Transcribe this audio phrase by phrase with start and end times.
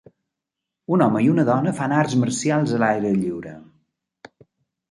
[0.95, 3.55] Un home i una dona fan arts marcials a l'aire lliure.